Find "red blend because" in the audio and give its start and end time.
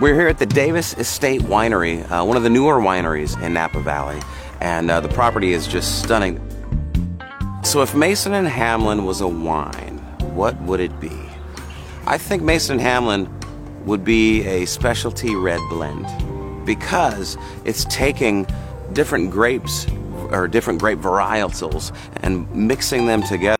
15.34-17.36